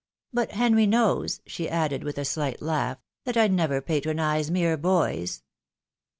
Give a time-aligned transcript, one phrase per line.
[0.33, 5.43] But Henry knows," she added, with a shght laugh," that I never patronise mere boys."